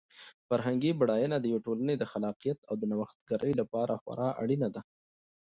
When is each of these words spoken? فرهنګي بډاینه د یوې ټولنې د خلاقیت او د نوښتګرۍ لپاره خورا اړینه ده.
فرهنګي 0.47 0.91
بډاینه 0.99 1.37
د 1.39 1.45
یوې 1.51 1.61
ټولنې 1.65 1.95
د 1.97 2.03
خلاقیت 2.11 2.59
او 2.69 2.73
د 2.77 2.83
نوښتګرۍ 2.91 3.53
لپاره 3.61 3.93
خورا 4.01 4.29
اړینه 4.41 4.67
ده. 4.75 4.81